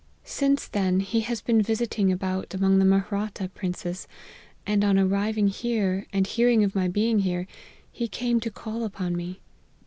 [0.25, 1.27] Since then, he APPENDIX.
[1.27, 4.07] 231 has been visiting about among the Mahratta princes
[4.65, 7.45] and on arriving here, and hearing of my being here
[7.91, 9.41] he came to call upon me.